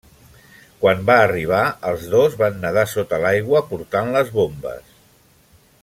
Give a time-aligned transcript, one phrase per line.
[0.83, 1.59] Quan van arribar,
[1.91, 4.99] els dos van nedar sota l'aigua portant les bombes.